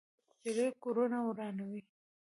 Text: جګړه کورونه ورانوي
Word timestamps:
جګړه 0.43 0.67
کورونه 0.81 1.17
ورانوي 1.27 1.81